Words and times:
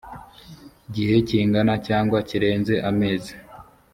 gihe 0.93 1.15
kingana 1.27 1.73
cyangwa 1.87 2.17
kirenze 2.29 2.73
amezi 2.89 3.33